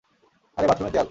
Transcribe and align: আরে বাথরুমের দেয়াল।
আরে 0.57 0.67
বাথরুমের 0.67 0.91
দেয়াল। 0.93 0.99